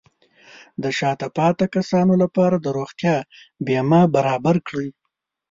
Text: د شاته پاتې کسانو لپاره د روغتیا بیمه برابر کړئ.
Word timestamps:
د 0.83 0.85
شاته 0.97 1.27
پاتې 1.37 1.65
کسانو 1.75 2.13
لپاره 2.23 2.55
د 2.59 2.67
روغتیا 2.77 3.15
بیمه 3.65 4.01
برابر 4.15 4.55
کړئ. 4.67 4.89